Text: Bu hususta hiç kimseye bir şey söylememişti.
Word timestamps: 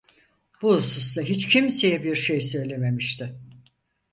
Bu 0.61 0.73
hususta 0.75 1.21
hiç 1.21 1.47
kimseye 1.47 2.03
bir 2.03 2.15
şey 2.15 2.41
söylememişti. 2.41 3.35